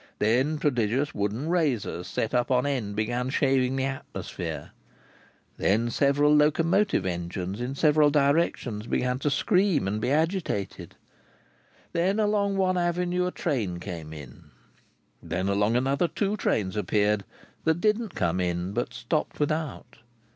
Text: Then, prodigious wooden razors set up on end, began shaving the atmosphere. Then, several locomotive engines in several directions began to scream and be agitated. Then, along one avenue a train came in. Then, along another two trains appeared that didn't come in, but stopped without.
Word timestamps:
Then, 0.17 0.57
prodigious 0.57 1.13
wooden 1.13 1.47
razors 1.47 2.07
set 2.07 2.33
up 2.33 2.49
on 2.49 2.65
end, 2.65 2.95
began 2.95 3.29
shaving 3.29 3.75
the 3.75 3.83
atmosphere. 3.85 4.71
Then, 5.57 5.91
several 5.91 6.35
locomotive 6.35 7.05
engines 7.05 7.61
in 7.61 7.75
several 7.75 8.09
directions 8.09 8.87
began 8.87 9.19
to 9.19 9.29
scream 9.29 9.87
and 9.87 10.01
be 10.01 10.09
agitated. 10.11 10.95
Then, 11.93 12.19
along 12.19 12.57
one 12.57 12.79
avenue 12.79 13.27
a 13.27 13.31
train 13.31 13.79
came 13.79 14.11
in. 14.11 14.45
Then, 15.21 15.47
along 15.47 15.75
another 15.75 16.07
two 16.07 16.35
trains 16.35 16.75
appeared 16.75 17.23
that 17.65 17.79
didn't 17.79 18.15
come 18.15 18.39
in, 18.39 18.73
but 18.73 18.95
stopped 18.95 19.39
without. 19.39 19.99